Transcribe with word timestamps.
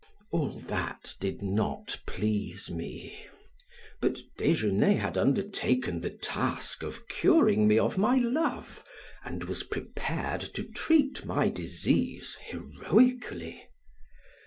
All 0.31 0.57
that 0.57 1.13
did 1.19 1.43
not 1.43 1.99
please 2.07 2.71
me; 2.71 3.23
but 3.99 4.17
Desgenais 4.35 4.95
had 4.99 5.15
undertaken 5.15 6.01
the 6.01 6.09
task 6.09 6.81
of 6.81 7.07
curing 7.07 7.67
me 7.67 7.77
of 7.77 7.99
my 7.99 8.15
love 8.17 8.83
and 9.23 9.43
was 9.43 9.61
prepared 9.61 10.41
to 10.55 10.63
treat 10.63 11.23
my 11.23 11.49
disease 11.49 12.35
heroically. 12.41 13.67